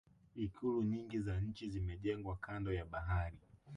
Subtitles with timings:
[0.35, 3.37] ikulu nyingi za nchi zimejengwa kando ya bahari